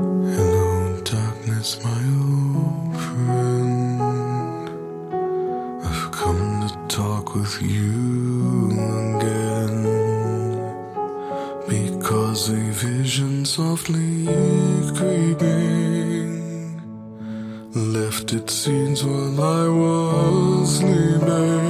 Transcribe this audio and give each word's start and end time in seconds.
Hello, 0.00 0.98
darkness, 1.04 1.78
my 1.84 2.02
old 2.24 2.96
friend. 3.04 4.00
I've 5.84 6.10
come 6.10 6.66
to 6.66 6.74
talk 6.88 7.34
with 7.34 7.60
you 7.60 8.70
again 9.10 9.82
because 11.68 12.48
a 12.48 12.62
vision 12.88 13.44
softly 13.44 14.24
creeping 14.96 16.40
left 17.74 18.32
its 18.32 18.54
scenes 18.54 19.04
while 19.04 19.38
I 19.38 19.68
was 19.68 20.78
sleeping. 20.78 21.69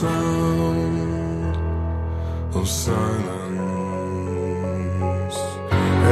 sound 0.00 1.56
of 2.54 2.68
silence. 2.68 2.98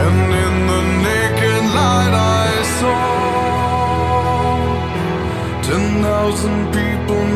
And 0.02 0.18
in 0.44 0.54
the 0.70 0.80
naked 1.06 1.62
light, 1.78 2.14
I 2.42 2.50
saw 2.78 3.02
ten 5.66 5.84
thousand 6.02 6.58
people. 6.76 7.35